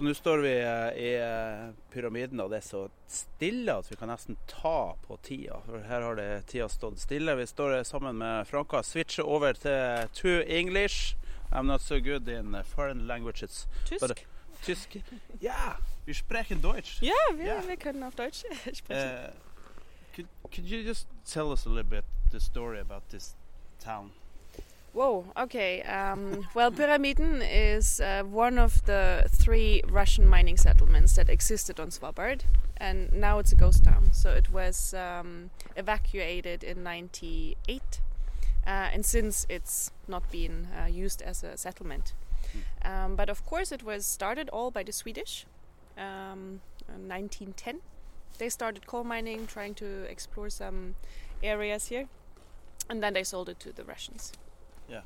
Så 0.00 0.04
nå 0.04 0.14
står 0.14 0.38
vi 0.38 0.52
eh, 0.60 1.02
i 1.04 1.08
eh, 1.20 1.74
pyramiden, 1.92 2.40
og 2.40 2.48
det 2.50 2.62
er 2.62 2.64
så 2.64 2.78
stille 3.04 3.74
at 3.82 3.90
vi 3.90 3.98
kan 4.00 4.08
nesten 4.08 4.38
ta 4.48 4.94
på 5.04 5.18
tida. 5.20 5.58
For 5.66 5.84
her 5.84 6.06
har 6.06 6.16
det 6.16 6.28
tida 6.48 6.70
stått 6.72 7.02
stille. 7.02 7.34
Vi 7.36 7.44
står 7.44 7.74
eh, 7.74 7.82
sammen 7.84 8.16
med 8.16 8.48
Franka. 8.48 8.80
Switcher 8.80 9.28
over 9.28 9.52
til 9.60 10.08
to 10.16 10.32
English. 10.48 11.18
I'm 11.52 11.68
not 11.68 11.84
so 11.84 12.00
good 12.00 12.32
in 12.32 12.56
foreign 12.64 13.04
languages. 13.06 13.68
Tysk? 13.84 14.00
But, 14.00 14.24
Tysk? 14.64 14.96
Ja, 15.42 15.76
wir 16.06 16.14
sprechen 16.14 16.62
Deutsch. 16.62 17.02
Ja, 17.02 17.20
wir, 17.36 17.60
kan 17.60 17.68
wir 17.68 17.76
können 17.76 18.02
auf 18.02 18.14
Deutsch 18.14 18.40
sprechen. 18.72 18.96
Uh, 18.96 19.32
could, 20.16 20.28
could 20.50 20.64
you 20.64 20.80
just 20.80 21.08
tell 21.26 21.52
us 21.52 21.66
a 21.66 21.68
little 21.68 21.90
bit 21.90 22.04
the 22.32 22.40
story 22.40 22.80
about 22.80 23.02
this 23.10 23.36
town? 23.84 24.12
Whoa, 24.92 25.24
okay. 25.36 25.82
Um, 25.82 26.48
well, 26.52 26.72
Pyramiden 26.72 27.42
is 27.48 28.00
uh, 28.00 28.24
one 28.24 28.58
of 28.58 28.84
the 28.86 29.24
three 29.28 29.82
Russian 29.88 30.26
mining 30.26 30.56
settlements 30.56 31.14
that 31.14 31.28
existed 31.28 31.78
on 31.78 31.90
Svalbard, 31.90 32.40
and 32.76 33.12
now 33.12 33.38
it's 33.38 33.52
a 33.52 33.56
ghost 33.56 33.84
town. 33.84 34.10
So 34.12 34.30
it 34.30 34.50
was 34.52 34.92
um, 34.94 35.50
evacuated 35.76 36.64
in 36.64 36.82
98, 36.82 38.00
uh, 38.66 38.70
and 38.70 39.06
since 39.06 39.46
it's 39.48 39.92
not 40.08 40.28
been 40.32 40.66
uh, 40.76 40.86
used 40.86 41.22
as 41.22 41.44
a 41.44 41.56
settlement. 41.56 42.14
Um, 42.84 43.14
but 43.14 43.30
of 43.30 43.46
course, 43.46 43.70
it 43.70 43.84
was 43.84 44.04
started 44.04 44.48
all 44.48 44.72
by 44.72 44.82
the 44.82 44.92
Swedish 44.92 45.46
um, 45.96 46.62
in 46.88 47.08
1910. 47.08 47.80
They 48.38 48.48
started 48.48 48.88
coal 48.88 49.04
mining, 49.04 49.46
trying 49.46 49.74
to 49.74 50.02
explore 50.10 50.50
some 50.50 50.96
areas 51.44 51.88
here, 51.88 52.08
and 52.88 53.00
then 53.00 53.12
they 53.12 53.22
sold 53.22 53.48
it 53.48 53.60
to 53.60 53.72
the 53.72 53.84
Russians. 53.84 54.32
Yeah. 54.90 55.02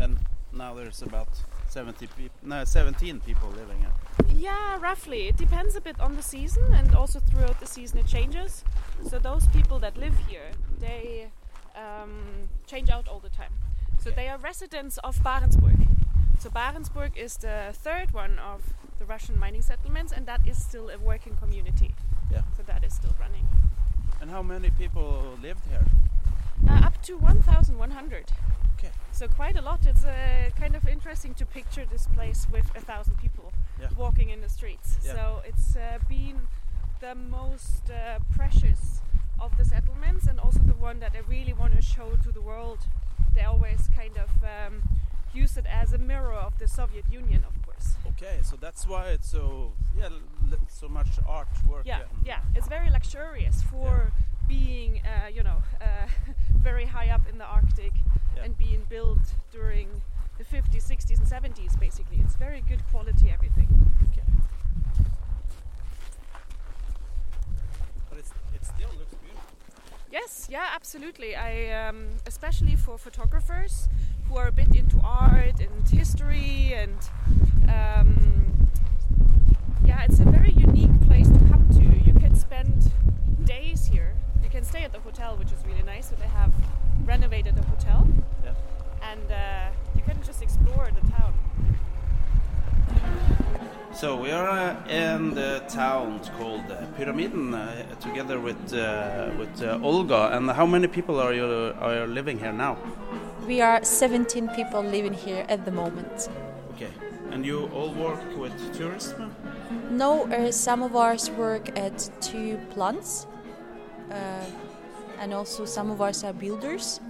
And 0.00 0.18
now 0.52 0.74
there's 0.74 1.02
about 1.02 1.28
70 1.68 2.06
people, 2.08 2.34
no, 2.42 2.64
17 2.64 3.20
people 3.20 3.48
living 3.50 3.78
here. 3.78 4.36
Yeah, 4.36 4.78
roughly. 4.80 5.28
It 5.28 5.36
depends 5.36 5.76
a 5.76 5.80
bit 5.80 6.00
on 6.00 6.16
the 6.16 6.22
season, 6.22 6.74
and 6.74 6.94
also 6.94 7.20
throughout 7.20 7.60
the 7.60 7.66
season 7.66 7.98
it 7.98 8.06
changes. 8.06 8.64
So 9.08 9.18
those 9.18 9.46
people 9.48 9.78
that 9.80 9.96
live 9.96 10.14
here, 10.28 10.50
they 10.78 11.30
um, 11.76 12.48
change 12.66 12.90
out 12.90 13.06
all 13.06 13.20
the 13.20 13.28
time. 13.28 13.52
So 14.02 14.10
they 14.10 14.28
are 14.28 14.38
residents 14.38 14.98
of 14.98 15.18
Barentsburg. 15.18 15.86
So 16.38 16.48
Barentsburg 16.48 17.16
is 17.16 17.36
the 17.36 17.72
third 17.74 18.12
one 18.12 18.38
of 18.38 18.72
the 18.98 19.04
Russian 19.04 19.38
mining 19.38 19.62
settlements, 19.62 20.12
and 20.12 20.26
that 20.26 20.40
is 20.46 20.56
still 20.56 20.88
a 20.88 20.98
working 20.98 21.36
community. 21.36 21.94
Yeah. 22.32 22.42
So 22.56 22.62
that 22.62 22.82
is 22.82 22.94
still 22.94 23.14
running. 23.20 23.46
And 24.20 24.30
how 24.30 24.42
many 24.42 24.70
people 24.70 25.38
lived 25.42 25.66
here? 25.68 25.84
Uh, 26.68 26.80
up 26.84 27.02
to 27.02 27.16
1,100. 27.16 28.32
Okay. 28.80 28.92
So 29.12 29.28
quite 29.28 29.56
a 29.56 29.62
lot. 29.62 29.84
It's 29.86 30.04
uh, 30.04 30.50
kind 30.58 30.74
of 30.74 30.88
interesting 30.88 31.34
to 31.34 31.44
picture 31.46 31.84
this 31.90 32.06
place 32.08 32.46
with 32.50 32.64
a 32.76 32.80
thousand 32.80 33.16
people 33.18 33.52
Yeah. 33.80 33.88
walking 33.96 34.30
in 34.30 34.40
the 34.40 34.48
streets. 34.48 34.96
Yeah. 35.04 35.12
So 35.14 35.42
it's 35.44 35.76
uh, 35.76 35.98
been 36.08 36.40
the 37.00 37.14
most 37.14 37.90
uh, 37.90 38.18
precious 38.34 39.00
of 39.38 39.56
the 39.58 39.64
settlements, 39.64 40.26
and 40.26 40.38
also 40.40 40.60
the 40.60 40.74
one 40.74 41.00
that 41.00 41.12
I 41.14 41.20
really 41.28 41.52
want 41.54 41.74
to 41.76 41.82
show 41.82 42.16
to 42.24 42.32
the 42.32 42.42
world. 42.42 42.78
They 43.34 43.42
always 43.44 43.88
kind 43.96 44.16
of 44.18 44.30
um, 44.44 44.82
use 45.32 45.56
it 45.56 45.64
as 45.66 45.92
a 45.92 45.98
mirror 45.98 46.34
of 46.34 46.58
the 46.58 46.68
Soviet 46.68 47.04
Union, 47.10 47.44
of 47.48 47.54
course. 47.64 47.94
Okay, 48.08 48.40
so 48.42 48.56
that's 48.56 48.86
why 48.86 49.08
it's 49.08 49.30
so 49.30 49.72
yeah, 49.96 50.06
l- 50.52 50.58
so 50.68 50.88
much 50.88 51.08
artwork. 51.28 51.84
Yeah, 51.84 52.00
and- 52.00 52.26
yeah. 52.26 52.40
It's 52.54 52.68
very 52.68 52.90
luxurious 52.90 53.62
for 53.62 54.12
being, 54.48 55.00
uh, 55.06 55.28
you 55.28 55.42
know, 55.42 55.62
uh, 55.80 56.06
very 56.58 56.84
high 56.86 57.08
up 57.08 57.22
in 57.30 57.38
the 57.38 57.44
Arctic 57.46 57.92
Yeah. 58.40 58.46
and 58.46 58.58
being 58.58 58.86
built 58.88 59.18
during 59.52 60.02
the 60.38 60.44
50s, 60.44 60.86
60s, 60.90 61.18
and 61.18 61.54
70s. 61.54 61.78
Basically, 61.78 62.18
it's 62.24 62.36
very 62.36 62.62
good 62.68 62.82
quality 62.90 63.30
everything. 63.32 63.68
Okay. 64.12 64.22
But 68.08 68.18
it's, 68.18 68.30
it 68.54 68.64
still 68.64 68.88
looks 68.98 69.14
beautiful. 69.14 69.42
Yes, 70.10 70.48
yeah, 70.50 70.68
absolutely. 70.74 71.36
I 71.36 71.70
um, 71.88 72.08
especially 72.26 72.74
for 72.76 72.98
photographers 72.98 73.88
who 74.28 74.36
are 74.36 74.48
a 74.48 74.52
bit 74.52 74.74
into 74.74 75.00
art 75.04 75.60
and 75.60 75.88
history 75.88 76.72
and 76.74 76.98
um, 77.68 78.68
yeah, 79.84 80.02
it's 80.04 80.20
a 80.20 80.24
very 80.24 80.52
unique 80.52 81.00
place 81.06 81.28
to 81.28 81.38
come 81.50 81.66
to. 81.74 81.82
You 82.08 82.18
can 82.18 82.34
spend 82.34 82.90
days 83.44 83.86
here. 83.86 84.14
You 84.42 84.48
can 84.50 84.64
stay 84.64 84.82
at 84.84 84.92
the 84.92 85.00
hotel, 85.00 85.36
which 85.36 85.52
is 85.52 85.64
really 85.66 85.82
nice. 85.82 86.08
So 86.10 86.16
they 86.16 86.26
have 86.28 86.52
renovated 87.04 87.54
the. 87.56 87.69
And 89.10 89.32
uh, 89.32 89.70
you 89.96 90.02
can 90.02 90.22
just 90.22 90.42
explore 90.42 90.88
the 90.94 91.04
town. 91.10 91.34
So 93.92 94.16
we 94.16 94.30
are 94.30 94.48
uh, 94.48 94.88
in 94.88 95.34
the 95.34 95.62
town 95.68 96.20
called 96.38 96.70
uh, 96.70 96.86
Pyramiden 96.96 97.54
uh, 97.54 97.94
together 97.96 98.38
with 98.38 98.72
uh, 98.72 99.30
with 99.38 99.62
uh, 99.62 99.80
Olga. 99.82 100.30
And 100.36 100.50
how 100.50 100.66
many 100.66 100.86
people 100.86 101.18
are 101.18 101.34
you 101.34 101.74
are 101.80 102.06
living 102.06 102.38
here 102.38 102.52
now? 102.52 102.76
We 103.46 103.60
are 103.60 103.82
17 103.82 104.48
people 104.50 104.82
living 104.82 105.14
here 105.14 105.44
at 105.48 105.64
the 105.64 105.72
moment. 105.72 106.28
Okay. 106.74 106.92
And 107.32 107.44
you 107.44 107.68
all 107.74 107.92
work 107.94 108.22
with 108.38 108.54
tourism? 108.78 109.34
No, 109.90 110.26
uh, 110.30 110.52
some 110.52 110.82
of 110.82 110.94
us 110.94 111.30
work 111.30 111.78
at 111.78 112.10
two 112.20 112.58
plants, 112.70 113.26
uh, 114.10 114.44
and 115.20 115.34
also 115.34 115.64
some 115.64 115.90
of 115.90 116.00
us 116.00 116.24
are 116.24 116.32
builders. 116.32 117.00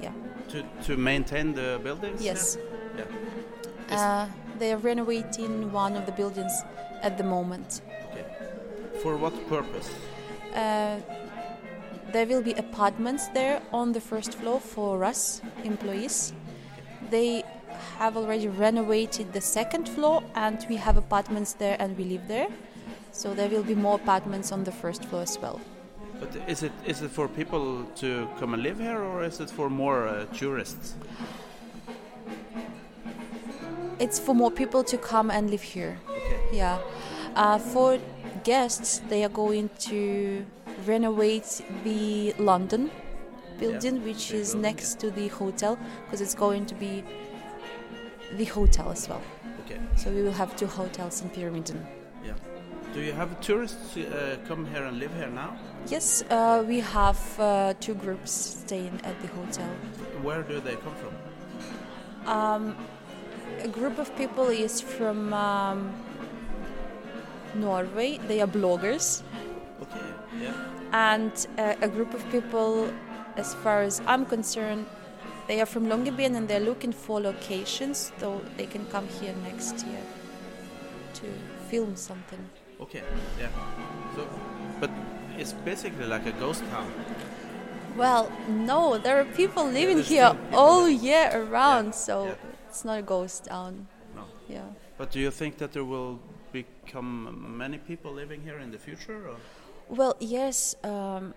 Yeah. 0.00 0.12
To, 0.50 0.62
to 0.86 0.96
maintain 0.96 1.54
the 1.54 1.78
buildings? 1.82 2.22
Yes. 2.22 2.56
Yeah. 2.96 3.04
Is- 3.90 4.00
Uh, 4.00 4.26
they 4.58 4.72
are 4.72 4.78
renovating 4.82 5.72
one 5.72 5.96
of 5.96 6.04
the 6.06 6.12
buildings 6.12 6.52
at 7.02 7.16
the 7.16 7.24
moment. 7.24 7.80
okay. 8.10 8.24
For 9.02 9.16
what 9.16 9.32
purpose? 9.48 9.88
Uh, 10.54 10.96
there 12.12 12.26
will 12.26 12.42
be 12.42 12.52
apartments 12.54 13.28
there 13.34 13.60
on 13.72 13.92
the 13.92 14.00
first 14.00 14.34
floor 14.34 14.60
for 14.60 15.04
us 15.04 15.42
employees. 15.64 16.32
They 17.10 17.44
have 17.98 18.16
already 18.16 18.48
renovated 18.48 19.32
the 19.32 19.40
second 19.40 19.88
floor, 19.88 20.22
and 20.34 20.58
we 20.68 20.76
have 20.76 20.96
apartments 20.96 21.52
there, 21.54 21.76
and 21.78 21.96
we 21.98 22.04
live 22.04 22.26
there. 22.28 22.48
So 23.12 23.34
there 23.34 23.48
will 23.48 23.62
be 23.62 23.74
more 23.74 23.94
apartments 23.96 24.52
on 24.52 24.64
the 24.64 24.72
first 24.72 25.04
floor 25.04 25.22
as 25.22 25.38
well. 25.40 25.60
But 26.20 26.36
is 26.48 26.62
it 26.62 26.72
is 26.84 27.02
it 27.02 27.10
for 27.10 27.28
people 27.28 27.84
to 27.96 28.28
come 28.38 28.54
and 28.54 28.62
live 28.62 28.78
here, 28.78 28.98
or 28.98 29.24
is 29.24 29.40
it 29.40 29.50
for 29.50 29.70
more 29.70 30.08
uh, 30.08 30.24
tourists? 30.34 30.94
It's 33.98 34.18
for 34.18 34.34
more 34.34 34.50
people 34.50 34.84
to 34.84 34.96
come 34.98 35.30
and 35.30 35.50
live 35.50 35.62
here. 35.62 35.98
Okay. 36.08 36.40
Yeah. 36.52 36.78
Uh, 37.34 37.58
for 37.58 37.98
guests, 38.44 39.00
they 39.08 39.24
are 39.24 39.28
going 39.28 39.70
to 39.90 40.44
renovate 40.86 41.62
the 41.84 42.32
London 42.38 42.90
building, 43.58 44.04
which 44.04 44.30
is 44.32 44.52
building, 44.52 44.62
next 44.62 45.00
to 45.00 45.10
the 45.10 45.28
hotel, 45.28 45.78
because 46.04 46.20
it's 46.20 46.34
going 46.34 46.66
to 46.66 46.74
be 46.74 47.04
the 48.36 48.44
hotel 48.44 48.90
as 48.90 49.08
well. 49.08 49.22
Okay. 49.64 49.80
So 49.96 50.10
we 50.10 50.22
will 50.22 50.32
have 50.32 50.56
two 50.56 50.66
hotels 50.66 51.22
in 51.22 51.30
Pyramiden. 51.30 51.84
Yeah. 52.24 52.34
Do 52.94 53.00
you 53.00 53.12
have 53.12 53.40
tourists 53.40 53.96
uh, 53.96 54.36
come 54.46 54.66
here 54.66 54.84
and 54.84 54.98
live 54.98 55.14
here 55.14 55.28
now? 55.28 55.56
Yes, 55.86 56.22
uh, 56.30 56.64
we 56.66 56.80
have 56.80 57.20
uh, 57.38 57.74
two 57.80 57.94
groups 57.94 58.30
staying 58.32 59.00
at 59.04 59.20
the 59.20 59.28
hotel. 59.28 59.68
Where 60.22 60.42
do 60.42 60.60
they 60.60 60.76
come 60.76 60.94
from? 60.96 61.14
Um, 62.26 62.76
a 63.60 63.68
group 63.68 63.98
of 63.98 64.14
people 64.16 64.48
is 64.48 64.80
from 64.80 65.32
um, 65.32 65.92
Norway. 67.54 68.18
They 68.26 68.40
are 68.40 68.46
bloggers. 68.46 69.22
Okay. 69.82 70.00
Yeah. 70.40 70.52
and 70.92 71.46
uh, 71.58 71.74
a 71.80 71.88
group 71.88 72.14
of 72.14 72.28
people, 72.30 72.92
as 73.36 73.54
far 73.54 73.82
as 73.82 74.00
I'm 74.06 74.24
concerned, 74.26 74.86
they 75.46 75.60
are 75.60 75.66
from 75.66 75.86
Longyearbyen 75.86 76.36
and 76.36 76.48
they're 76.48 76.60
looking 76.60 76.92
for 76.92 77.20
locations, 77.20 78.12
so 78.18 78.40
they 78.56 78.66
can 78.66 78.84
come 78.86 79.06
here 79.08 79.34
next 79.44 79.86
year 79.86 80.02
to 81.14 81.26
film 81.70 81.96
something. 81.96 82.48
Okay. 82.80 83.02
Yeah. 83.38 83.48
So, 84.14 84.28
but 84.80 84.90
it's 85.36 85.52
basically 85.52 86.06
like 86.06 86.26
a 86.26 86.32
ghost 86.32 86.62
town. 86.70 86.90
Well, 87.96 88.30
no, 88.48 88.98
there 88.98 89.18
are 89.20 89.24
people 89.24 89.64
living 89.64 90.02
here 90.02 90.30
people 90.30 90.58
all 90.58 90.82
there. 90.84 90.92
year 90.92 91.30
around, 91.34 91.94
so 91.94 92.26
yeah. 92.26 92.34
it's 92.68 92.84
not 92.84 92.98
a 92.98 93.02
ghost 93.02 93.46
town. 93.46 93.88
No. 94.14 94.24
Yeah. 94.48 94.62
But 94.96 95.10
do 95.10 95.18
you 95.18 95.30
think 95.30 95.58
that 95.58 95.72
there 95.72 95.84
will 95.84 96.20
become 96.52 97.56
many 97.56 97.78
people 97.78 98.12
living 98.12 98.42
here 98.42 98.58
in 98.58 98.70
the 98.70 98.78
future? 98.78 99.28
Or? 99.28 99.36
Well, 99.88 100.16
yes. 100.20 100.76
Um, 100.84 101.34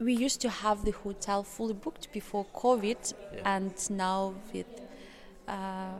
we 0.00 0.14
used 0.14 0.40
to 0.40 0.48
have 0.48 0.84
the 0.84 0.92
hotel 0.92 1.42
fully 1.42 1.74
booked 1.74 2.12
before 2.12 2.46
COVID, 2.54 3.14
Yeah. 3.34 3.56
and 3.56 3.90
now 3.90 4.34
with 4.52 4.66
uh, 5.48 5.98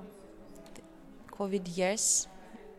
COVID 1.33 1.77
years, 1.77 2.29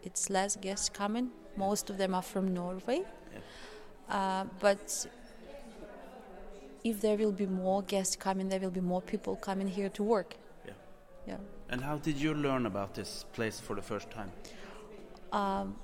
it's 0.04 0.30
less 0.30 0.56
guests 0.56 0.90
coming. 0.90 1.32
Most 1.58 1.90
of 1.90 1.98
them 1.98 2.14
are 2.14 2.22
from 2.22 2.54
Norway. 2.54 3.04
Uh, 4.10 4.46
but 4.60 5.08
if 6.84 7.02
there 7.02 7.16
will 7.16 7.32
be 7.32 7.46
more 7.46 7.84
guests 7.84 8.16
coming, 8.16 8.50
there 8.50 8.60
will 8.60 8.72
be 8.72 8.82
more 8.82 9.02
people 9.02 9.36
coming 9.36 9.68
here 9.68 9.90
to 9.90 10.04
work. 10.04 10.36
Yeah. 10.66 10.74
Yeah. 11.28 11.38
And 11.70 11.82
how 11.82 11.98
did 11.98 12.18
you 12.18 12.34
learn 12.34 12.66
about 12.66 12.96
this 12.96 13.26
place 13.34 13.60
for 13.60 13.76
the 13.76 13.82
first 13.82 14.10
time? 14.10 14.32
Um, 15.32 15.76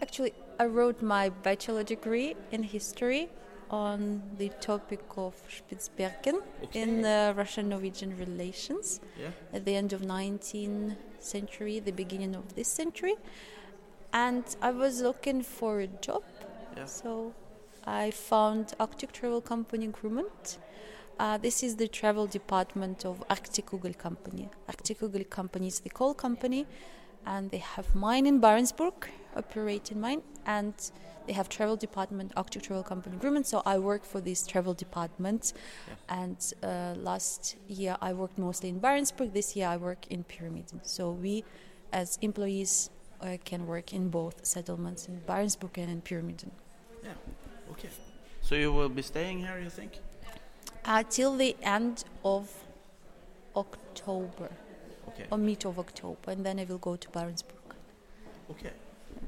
actually, 0.00 0.32
I 0.58 0.64
wrote 0.64 1.02
my 1.02 1.28
bachelor 1.28 1.84
degree 1.84 2.36
in 2.50 2.62
history 2.62 3.28
on 3.72 4.22
the 4.38 4.50
topic 4.60 5.00
of 5.16 5.34
Spitsbergen 5.48 6.42
in 6.74 7.04
uh, 7.04 7.32
Russian-Norwegian 7.36 8.16
relations 8.18 9.00
Yeah. 9.18 9.30
at 9.52 9.64
the 9.64 9.74
end 9.74 9.92
of 9.94 10.02
19th 10.02 10.96
century, 11.18 11.80
the 11.80 11.92
beginning 11.92 12.34
of 12.36 12.54
this 12.54 12.68
century, 12.68 13.14
and 14.12 14.44
I 14.60 14.70
was 14.72 15.00
looking 15.00 15.42
for 15.42 15.80
a 15.80 15.86
job. 15.86 16.22
Yeah. 16.76 16.84
So 16.84 17.32
I 17.86 18.10
found 18.10 18.74
Arctic 18.78 19.12
Travel 19.12 19.40
Company 19.40 19.88
Grumant. 19.88 20.58
Uh, 21.18 21.38
this 21.38 21.62
is 21.62 21.76
the 21.76 21.88
travel 21.88 22.26
department 22.26 23.04
of 23.06 23.24
Arktikugol 23.28 23.96
Company. 23.96 24.48
Arktikugol 24.68 25.28
Company 25.30 25.68
is 25.68 25.80
the 25.80 25.90
coal 25.90 26.14
company, 26.14 26.66
and 27.26 27.50
they 27.50 27.58
have 27.58 27.94
mine 27.94 28.26
in 28.26 28.40
Barentsburg, 28.40 28.94
operating 29.36 30.00
mine, 30.00 30.22
and 30.46 30.74
they 31.26 31.32
have 31.32 31.48
travel 31.48 31.76
department, 31.76 32.32
Arctic 32.36 32.62
Travel 32.62 32.82
Company 32.82 33.16
Grumant. 33.16 33.46
So 33.46 33.62
I 33.64 33.78
work 33.78 34.04
for 34.04 34.20
this 34.20 34.46
travel 34.46 34.74
department, 34.74 35.52
and 36.08 36.36
uh, 36.62 36.94
last 36.96 37.56
year 37.68 37.96
I 38.00 38.12
worked 38.12 38.38
mostly 38.38 38.68
in 38.68 38.80
Barentsburg. 38.80 39.32
This 39.32 39.54
year 39.54 39.68
I 39.68 39.76
work 39.76 40.06
in 40.08 40.24
Pyramiden. 40.24 40.80
So 40.82 41.10
we, 41.10 41.44
as 41.92 42.18
employees, 42.22 42.90
uh, 43.20 43.36
can 43.44 43.66
work 43.66 43.92
in 43.92 44.08
both 44.08 44.44
settlements 44.44 45.06
in 45.06 45.20
Barentsburg 45.20 45.78
and 45.78 45.90
in 45.90 46.00
Pyramiden. 46.02 46.50
Yeah. 47.04 47.10
Okay. 47.70 47.88
So 48.40 48.56
you 48.56 48.72
will 48.72 48.88
be 48.88 49.02
staying 49.02 49.38
here, 49.38 49.58
you 49.62 49.70
think? 49.70 50.00
Uh, 50.84 51.04
till 51.08 51.36
the 51.36 51.54
end 51.62 52.04
of 52.24 52.50
October, 53.54 54.50
Okay. 55.14 55.26
or 55.30 55.38
mid 55.38 55.64
of 55.66 55.78
October, 55.78 56.30
and 56.30 56.44
then 56.44 56.58
I 56.58 56.64
will 56.64 56.78
go 56.78 56.96
to 56.96 57.08
Barentsburg. 57.08 57.74
Okay. 58.50 58.72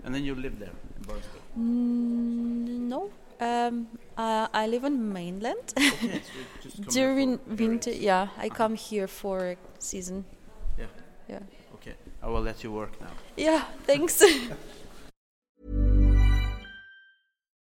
And 0.04 0.14
then 0.14 0.24
you 0.24 0.34
live 0.34 0.58
there 0.58 0.70
in 0.96 1.04
Barentsburg. 1.04 1.42
Mm, 1.58 2.88
no, 2.88 3.10
um, 3.40 3.86
uh, 4.16 4.48
I 4.52 4.66
live 4.66 4.84
on 4.84 5.12
mainland. 5.12 5.72
Okay. 5.76 6.20
so 6.60 6.82
During 6.90 7.38
winter, 7.46 7.90
yeah, 7.92 8.28
I 8.38 8.48
come 8.48 8.74
here 8.74 9.06
for 9.08 9.50
a 9.50 9.56
season. 9.78 10.24
Yeah. 10.78 10.86
Yeah. 11.28 11.40
Okay. 11.74 11.94
I 12.22 12.28
will 12.28 12.42
let 12.42 12.62
you 12.64 12.72
work 12.72 13.00
now. 13.00 13.10
Yeah, 13.36 13.64
thanks. 13.86 14.22